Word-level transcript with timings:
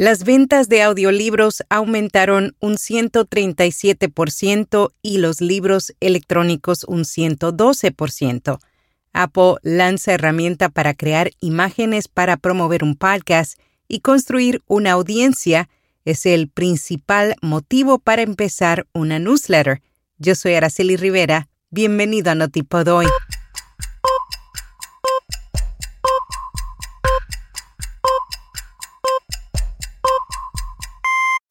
Las 0.00 0.24
ventas 0.24 0.68
de 0.70 0.82
audiolibros 0.82 1.62
aumentaron 1.68 2.56
un 2.58 2.76
137% 2.76 4.92
y 5.02 5.18
los 5.18 5.42
libros 5.42 5.92
electrónicos 6.00 6.84
un 6.84 7.00
112%. 7.00 8.58
Apple 9.12 9.54
lanza 9.62 10.14
herramienta 10.14 10.70
para 10.70 10.94
crear 10.94 11.32
imágenes 11.40 12.08
para 12.08 12.38
promover 12.38 12.82
un 12.82 12.96
podcast 12.96 13.60
y 13.88 14.00
construir 14.00 14.62
una 14.66 14.92
audiencia 14.92 15.68
es 16.06 16.24
el 16.24 16.48
principal 16.48 17.36
motivo 17.42 17.98
para 17.98 18.22
empezar 18.22 18.86
una 18.94 19.18
newsletter. 19.18 19.82
Yo 20.16 20.34
soy 20.34 20.54
Araceli 20.54 20.96
Rivera. 20.96 21.50
Bienvenido 21.68 22.30
a 22.30 22.34
Notipod 22.34 22.88
hoy. 22.88 23.06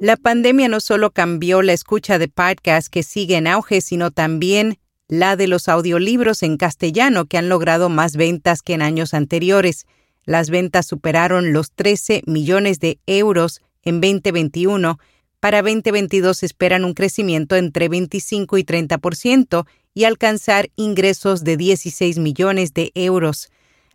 La 0.00 0.16
pandemia 0.16 0.68
no 0.68 0.80
solo 0.80 1.12
cambió 1.12 1.62
la 1.62 1.72
escucha 1.72 2.18
de 2.18 2.28
podcasts 2.28 2.90
que 2.90 3.04
sigue 3.04 3.36
en 3.36 3.46
auge, 3.46 3.80
sino 3.80 4.10
también 4.10 4.78
la 5.06 5.36
de 5.36 5.46
los 5.46 5.68
audiolibros 5.68 6.42
en 6.42 6.56
castellano 6.56 7.26
que 7.26 7.38
han 7.38 7.48
logrado 7.48 7.88
más 7.88 8.16
ventas 8.16 8.62
que 8.62 8.74
en 8.74 8.82
años 8.82 9.14
anteriores. 9.14 9.86
Las 10.24 10.50
ventas 10.50 10.86
superaron 10.86 11.52
los 11.52 11.70
13 11.72 12.22
millones 12.26 12.80
de 12.80 12.98
euros 13.06 13.60
en 13.82 14.00
2021. 14.00 14.98
Para 15.38 15.62
2022 15.62 16.42
esperan 16.42 16.84
un 16.84 16.94
crecimiento 16.94 17.54
entre 17.54 17.88
25 17.88 18.58
y 18.58 18.64
30% 18.64 19.66
y 19.94 20.04
alcanzar 20.04 20.70
ingresos 20.74 21.44
de 21.44 21.56
16 21.56 22.18
millones 22.18 22.74
de 22.74 22.90
euros. 22.94 23.50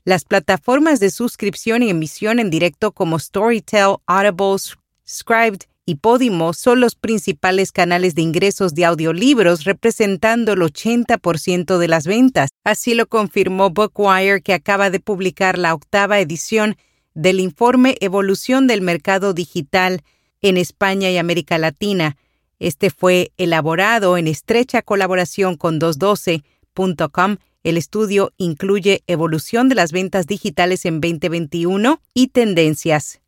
Las 0.05 0.23
plataformas 0.23 0.99
de 1.01 1.11
suscripción 1.11 1.83
y 1.83 1.89
emisión 1.89 2.39
en 2.39 2.49
directo 2.49 2.93
como 2.93 3.19
Storytel, 3.19 3.97
Audible, 4.05 4.57
Scribed 5.05 5.68
y 5.89 5.95
Podimo 5.95 6.53
son 6.53 6.81
los 6.81 6.93
principales 6.93 7.71
canales 7.71 8.13
de 8.13 8.21
ingresos 8.21 8.75
de 8.75 8.85
audiolibros, 8.85 9.63
representando 9.63 10.53
el 10.53 10.59
80% 10.59 11.79
de 11.79 11.87
las 11.87 12.05
ventas. 12.05 12.51
Así 12.63 12.93
lo 12.93 13.07
confirmó 13.07 13.71
Bookwire, 13.71 14.43
que 14.43 14.53
acaba 14.53 14.91
de 14.91 14.99
publicar 14.99 15.57
la 15.57 15.73
octava 15.73 16.19
edición 16.19 16.75
del 17.15 17.39
informe 17.39 17.97
Evolución 18.01 18.67
del 18.67 18.81
Mercado 18.81 19.33
Digital 19.33 20.03
en 20.41 20.57
España 20.57 21.09
y 21.09 21.17
América 21.17 21.57
Latina. 21.57 22.17
Este 22.59 22.91
fue 22.91 23.31
elaborado 23.37 24.15
en 24.15 24.27
estrecha 24.27 24.83
colaboración 24.83 25.55
con 25.55 25.79
212.com. 25.79 27.37
El 27.63 27.77
estudio 27.77 28.31
incluye 28.37 29.01
evolución 29.07 29.69
de 29.69 29.75
las 29.75 29.91
ventas 29.91 30.27
digitales 30.27 30.85
en 30.85 31.01
2021 31.01 31.99
y 32.13 32.27
tendencias. 32.27 33.21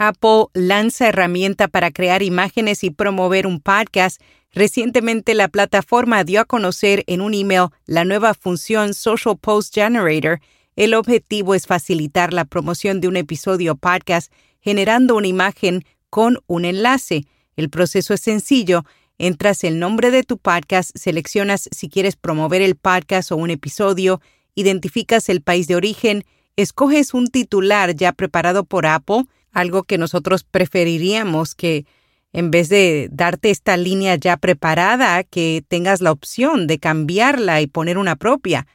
Apple 0.00 0.46
lanza 0.54 1.08
herramienta 1.08 1.68
para 1.68 1.90
crear 1.90 2.22
imágenes 2.22 2.84
y 2.84 2.90
promover 2.90 3.46
un 3.46 3.60
podcast. 3.60 4.18
Recientemente 4.50 5.34
la 5.34 5.48
plataforma 5.48 6.24
dio 6.24 6.40
a 6.40 6.46
conocer 6.46 7.04
en 7.06 7.20
un 7.20 7.34
email 7.34 7.66
la 7.84 8.06
nueva 8.06 8.32
función 8.32 8.94
Social 8.94 9.36
Post 9.38 9.74
Generator. 9.74 10.40
El 10.74 10.94
objetivo 10.94 11.54
es 11.54 11.66
facilitar 11.66 12.32
la 12.32 12.46
promoción 12.46 13.02
de 13.02 13.08
un 13.08 13.16
episodio 13.18 13.76
podcast 13.76 14.32
generando 14.60 15.16
una 15.16 15.26
imagen 15.26 15.84
con 16.08 16.38
un 16.46 16.64
enlace. 16.64 17.26
El 17.54 17.68
proceso 17.68 18.14
es 18.14 18.22
sencillo. 18.22 18.86
Entras 19.18 19.64
el 19.64 19.78
nombre 19.78 20.10
de 20.10 20.22
tu 20.22 20.38
podcast, 20.38 20.96
seleccionas 20.96 21.68
si 21.72 21.90
quieres 21.90 22.16
promover 22.16 22.62
el 22.62 22.74
podcast 22.74 23.32
o 23.32 23.36
un 23.36 23.50
episodio, 23.50 24.22
identificas 24.54 25.28
el 25.28 25.42
país 25.42 25.68
de 25.68 25.76
origen, 25.76 26.24
escoges 26.56 27.12
un 27.12 27.26
titular 27.26 27.94
ya 27.94 28.12
preparado 28.12 28.64
por 28.64 28.86
Apple, 28.86 29.24
algo 29.52 29.82
que 29.82 29.98
nosotros 29.98 30.44
preferiríamos 30.44 31.54
que 31.54 31.86
en 32.32 32.50
vez 32.50 32.68
de 32.68 33.08
darte 33.10 33.50
esta 33.50 33.76
línea 33.76 34.14
ya 34.14 34.36
preparada, 34.36 35.22
que 35.24 35.64
tengas 35.66 36.00
la 36.00 36.12
opción 36.12 36.66
de 36.66 36.78
cambiarla 36.78 37.60
y 37.60 37.66
poner 37.66 37.98
una 37.98 38.16
propia. 38.16 38.66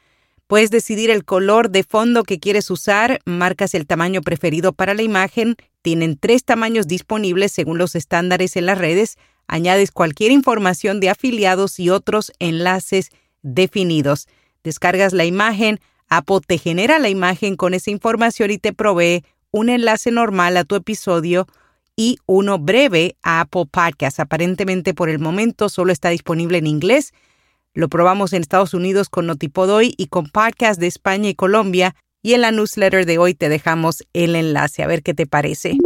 Puedes 0.48 0.70
decidir 0.70 1.10
el 1.10 1.26
color 1.26 1.70
de 1.70 1.84
fondo 1.84 2.24
que 2.24 2.40
quieres 2.40 2.70
usar, 2.70 3.20
marcas 3.26 3.74
el 3.74 3.88
tamaño 3.88 4.22
preferido 4.22 4.74
para 4.74 4.94
la 4.94 5.02
imagen, 5.02 5.56
tienen 5.82 6.18
tres 6.18 6.44
tamaños 6.44 6.88
disponibles 6.88 7.52
según 7.52 7.78
los 7.78 7.96
estándares 7.96 8.56
en 8.56 8.66
las 8.66 8.78
redes, 8.78 9.18
añades 9.48 9.92
cualquier 9.92 10.32
información 10.32 11.00
de 11.00 11.10
afiliados 11.10 11.80
y 11.80 11.90
otros 11.90 12.32
enlaces 12.40 13.10
definidos. 13.42 14.28
Descargas 14.64 15.14
la 15.14 15.26
imagen, 15.26 15.80
Apple 16.10 16.40
te 16.46 16.58
genera 16.58 17.00
la 17.00 17.10
imagen 17.10 17.56
con 17.56 17.74
esa 17.74 17.92
información 17.92 18.52
y 18.52 18.58
te 18.58 18.74
provee 18.74 19.24
un 19.56 19.70
enlace 19.70 20.12
normal 20.12 20.58
a 20.58 20.66
tu 20.66 20.76
episodio 20.76 21.48
y 21.96 22.18
uno 22.26 22.60
breve 22.60 23.16
a 23.24 23.40
Apple 23.40 23.64
Podcasts. 23.72 24.20
Aparentemente 24.20 24.94
por 24.94 25.08
el 25.08 25.18
momento 25.18 25.70
solo 25.70 25.94
está 25.94 26.10
disponible 26.10 26.58
en 26.58 26.68
inglés. 26.68 27.14
Lo 27.74 27.88
probamos 27.88 28.34
en 28.34 28.42
Estados 28.42 28.74
Unidos 28.74 29.08
con 29.08 29.28
Notipodoy 29.28 29.94
y 29.96 30.08
con 30.08 30.26
podcasts 30.28 30.78
de 30.78 30.88
España 30.88 31.30
y 31.30 31.36
Colombia. 31.36 31.96
Y 32.22 32.34
en 32.34 32.42
la 32.42 32.52
newsletter 32.52 33.06
de 33.06 33.18
hoy 33.18 33.34
te 33.34 33.48
dejamos 33.48 34.04
el 34.12 34.36
enlace, 34.36 34.84
a 34.84 34.88
ver 34.88 35.04
qué 35.04 35.14
te 35.14 35.26
parece. 35.26 35.78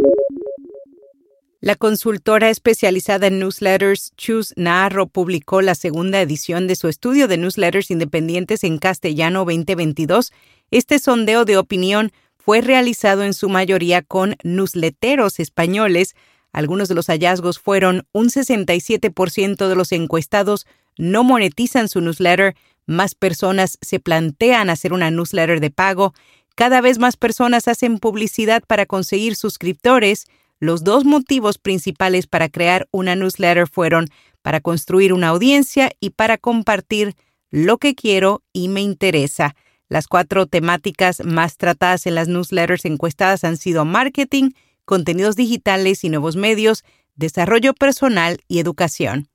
La 1.60 1.76
consultora 1.76 2.50
especializada 2.50 3.28
en 3.28 3.38
newsletters 3.38 4.14
Choose 4.16 4.52
Narro 4.56 5.06
publicó 5.06 5.62
la 5.62 5.76
segunda 5.76 6.20
edición 6.20 6.66
de 6.66 6.74
su 6.74 6.88
estudio 6.88 7.28
de 7.28 7.36
newsletters 7.36 7.92
independientes 7.92 8.64
en 8.64 8.78
castellano 8.78 9.44
2022. 9.44 10.32
Este 10.72 10.98
sondeo 10.98 11.44
de 11.44 11.56
opinión 11.56 12.10
fue 12.44 12.60
realizado 12.60 13.22
en 13.22 13.34
su 13.34 13.48
mayoría 13.48 14.02
con 14.02 14.36
newsletteros 14.42 15.40
españoles. 15.40 16.14
Algunos 16.52 16.88
de 16.88 16.94
los 16.94 17.06
hallazgos 17.06 17.58
fueron 17.58 18.06
un 18.12 18.28
67% 18.28 19.68
de 19.68 19.74
los 19.74 19.92
encuestados 19.92 20.66
no 21.00 21.24
monetizan 21.24 21.88
su 21.88 22.00
newsletter, 22.00 22.54
más 22.86 23.14
personas 23.14 23.78
se 23.80 24.00
plantean 24.00 24.68
hacer 24.68 24.92
una 24.92 25.10
newsletter 25.10 25.58
de 25.60 25.70
pago, 25.70 26.12
cada 26.54 26.82
vez 26.82 26.98
más 26.98 27.16
personas 27.16 27.68
hacen 27.68 27.98
publicidad 27.98 28.62
para 28.66 28.84
conseguir 28.84 29.34
suscriptores. 29.34 30.26
Los 30.58 30.84
dos 30.84 31.06
motivos 31.06 31.56
principales 31.56 32.26
para 32.26 32.50
crear 32.50 32.86
una 32.90 33.16
newsletter 33.16 33.66
fueron 33.66 34.08
para 34.42 34.60
construir 34.60 35.14
una 35.14 35.28
audiencia 35.28 35.90
y 36.00 36.10
para 36.10 36.36
compartir 36.36 37.14
lo 37.50 37.78
que 37.78 37.94
quiero 37.94 38.42
y 38.52 38.68
me 38.68 38.82
interesa. 38.82 39.54
Las 39.90 40.06
cuatro 40.06 40.46
temáticas 40.46 41.22
más 41.24 41.56
tratadas 41.56 42.06
en 42.06 42.14
las 42.14 42.28
newsletters 42.28 42.84
encuestadas 42.84 43.42
han 43.42 43.56
sido 43.56 43.84
marketing, 43.84 44.50
contenidos 44.84 45.34
digitales 45.34 46.04
y 46.04 46.10
nuevos 46.10 46.36
medios, 46.36 46.84
desarrollo 47.16 47.74
personal 47.74 48.38
y 48.46 48.60
educación. 48.60 49.26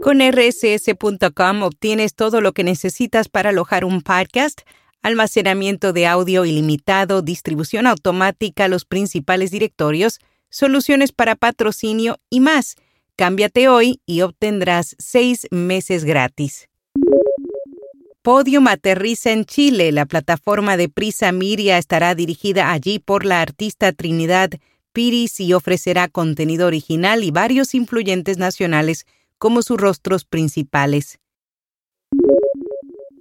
Con 0.00 0.20
rss.com 0.20 1.62
obtienes 1.62 2.14
todo 2.14 2.40
lo 2.40 2.52
que 2.52 2.62
necesitas 2.62 3.28
para 3.28 3.50
alojar 3.50 3.84
un 3.84 4.02
podcast, 4.02 4.60
almacenamiento 5.02 5.92
de 5.92 6.06
audio 6.06 6.44
ilimitado, 6.44 7.20
distribución 7.20 7.88
automática 7.88 8.66
a 8.66 8.68
los 8.68 8.84
principales 8.84 9.50
directorios, 9.50 10.20
soluciones 10.48 11.10
para 11.10 11.34
patrocinio 11.34 12.18
y 12.30 12.38
más. 12.38 12.76
Cámbiate 13.16 13.68
hoy 13.68 14.00
y 14.06 14.20
obtendrás 14.20 14.94
seis 15.00 15.48
meses 15.50 16.04
gratis. 16.04 16.68
Podium 18.22 18.68
aterriza 18.68 19.32
en 19.32 19.44
Chile. 19.44 19.90
La 19.90 20.06
plataforma 20.06 20.76
de 20.76 20.88
Prisa 20.88 21.32
Miria 21.32 21.76
estará 21.76 22.14
dirigida 22.14 22.70
allí 22.70 23.00
por 23.00 23.24
la 23.24 23.40
artista 23.40 23.92
Trinidad 23.92 24.50
Piris 24.92 25.40
y 25.40 25.54
ofrecerá 25.54 26.06
contenido 26.06 26.68
original 26.68 27.24
y 27.24 27.32
varios 27.32 27.74
influyentes 27.74 28.38
nacionales 28.38 29.06
como 29.38 29.62
sus 29.62 29.76
rostros 29.76 30.24
principales. 30.24 31.18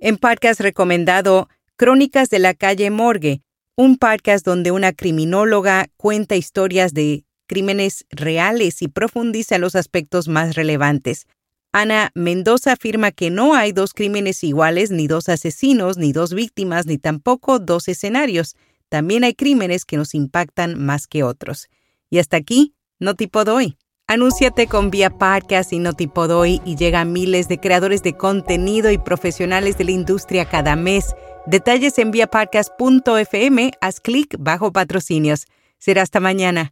En 0.01 0.17
podcast 0.17 0.61
recomendado 0.61 1.49
Crónicas 1.77 2.29
de 2.29 2.37
la 2.37 2.53
calle 2.53 2.91
Morgue, 2.91 3.41
un 3.75 3.97
podcast 3.97 4.45
donde 4.45 4.69
una 4.69 4.93
criminóloga 4.93 5.87
cuenta 5.97 6.35
historias 6.35 6.93
de 6.93 7.25
crímenes 7.47 8.05
reales 8.11 8.83
y 8.83 8.87
profundiza 8.87 9.57
los 9.57 9.75
aspectos 9.75 10.27
más 10.27 10.53
relevantes. 10.53 11.25
Ana 11.73 12.11
Mendoza 12.15 12.73
afirma 12.73 13.11
que 13.11 13.29
no 13.29 13.55
hay 13.55 13.71
dos 13.71 13.93
crímenes 13.93 14.43
iguales, 14.43 14.91
ni 14.91 15.07
dos 15.07 15.29
asesinos, 15.29 15.97
ni 15.97 16.11
dos 16.11 16.33
víctimas, 16.33 16.85
ni 16.85 16.97
tampoco 16.97 17.59
dos 17.59 17.87
escenarios. 17.87 18.55
También 18.89 19.23
hay 19.23 19.33
crímenes 19.33 19.85
que 19.85 19.95
nos 19.95 20.13
impactan 20.13 20.77
más 20.77 21.07
que 21.07 21.23
otros. 21.23 21.69
Y 22.09 22.19
hasta 22.19 22.35
aquí, 22.35 22.75
no 22.99 23.15
tipo 23.15 23.45
doy. 23.45 23.77
Anúnciate 24.07 24.67
con 24.67 24.91
Vía 24.91 25.09
Podcast 25.09 25.71
y 25.71 25.79
Notipodoy 25.79 26.61
y 26.65 26.75
llega 26.75 26.99
a 26.99 27.05
miles 27.05 27.47
de 27.47 27.59
creadores 27.59 28.03
de 28.03 28.17
contenido 28.17 28.91
y 28.91 28.97
profesionales 28.97 29.77
de 29.77 29.85
la 29.85 29.91
industria 29.91 30.43
cada 30.43 30.75
mes. 30.75 31.15
Detalles 31.45 31.97
en 31.97 32.11
viapodcast.fm, 32.11 33.71
haz 33.79 34.01
clic 34.01 34.35
bajo 34.37 34.73
patrocinios. 34.73 35.45
Será 35.79 36.01
hasta 36.01 36.19
mañana. 36.19 36.69